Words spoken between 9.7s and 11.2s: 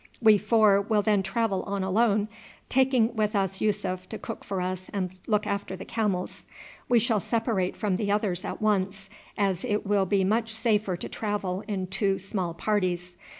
will be much safer to